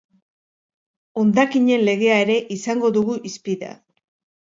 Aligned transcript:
Hondakinen 1.21 1.85
legea 1.91 2.17
ere 2.25 2.41
izango 2.59 2.93
dugu 3.01 3.23
hizpide. 3.33 3.75